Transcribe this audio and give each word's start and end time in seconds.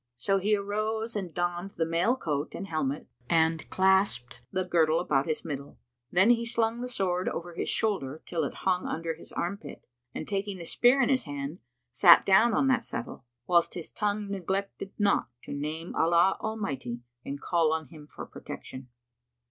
So 0.15 0.39
he 0.39 0.55
arose 0.55 1.15
and 1.15 1.31
donned 1.31 1.75
the 1.77 1.85
mail 1.85 2.15
coat 2.15 2.55
and 2.55 2.65
helmet 2.65 3.05
and 3.29 3.69
clasped 3.69 4.41
the 4.51 4.65
girdle 4.65 4.99
about 4.99 5.27
his 5.27 5.45
middle; 5.45 5.77
then 6.11 6.31
he 6.31 6.43
slung 6.43 6.81
the 6.81 6.89
sword 6.89 7.29
over 7.29 7.53
his 7.53 7.69
shoulder 7.69 8.23
till 8.25 8.43
it 8.43 8.55
hung 8.65 8.87
under 8.87 9.13
his 9.13 9.31
armpit, 9.31 9.85
and 10.15 10.27
taking 10.27 10.57
the 10.57 10.65
spear 10.65 11.03
in 11.03 11.09
his 11.09 11.25
hand, 11.25 11.59
sat 11.91 12.25
down 12.25 12.51
on 12.55 12.65
that 12.67 12.83
settle, 12.83 13.25
whilst 13.45 13.75
his 13.75 13.91
tongue 13.91 14.31
neglected 14.31 14.91
not 14.97 15.29
to 15.43 15.53
name 15.53 15.93
Allah 15.95 16.35
Almighty 16.39 17.01
and 17.23 17.39
call 17.39 17.71
on 17.71 17.89
Him 17.89 18.07
for 18.07 18.25
protection. 18.25 18.89